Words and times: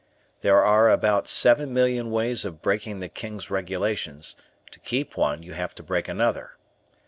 There 0.41 0.65
are 0.65 0.89
about 0.89 1.27
seven 1.27 1.75
million 1.75 2.09
ways 2.09 2.43
of 2.43 2.63
breaking 2.63 3.01
the 3.01 3.07
King's 3.07 3.51
Regulations; 3.51 4.33
to 4.71 4.79
keep 4.79 5.15
one 5.15 5.43
you 5.43 5.53
have 5.53 5.75
to 5.75 5.83
break 5.83 6.07
another. 6.07 6.57